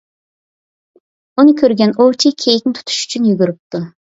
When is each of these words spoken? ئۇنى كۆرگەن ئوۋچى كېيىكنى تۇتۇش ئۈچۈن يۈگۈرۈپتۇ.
ئۇنى 1.37 1.53
كۆرگەن 1.61 1.95
ئوۋچى 1.99 2.33
كېيىكنى 2.45 2.77
تۇتۇش 2.79 3.05
ئۈچۈن 3.07 3.31
يۈگۈرۈپتۇ. 3.33 3.87